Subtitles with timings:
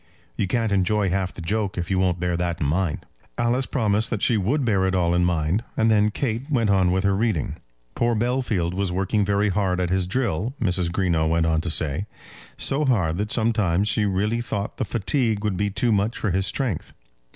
[0.35, 3.05] You can't enjoy half the joke if you won't bear that in mind."
[3.37, 6.91] Alice promised that she would bear it all in mind, and then Kate went on
[6.91, 7.53] with her reading.
[7.93, 10.89] Poor Bellfield was working very hard at his drill, Mrs.
[10.91, 12.07] Greenow went on to say;
[12.57, 16.47] so hard that sometimes she really thought the fatigue would be too much for his
[16.47, 16.93] strength.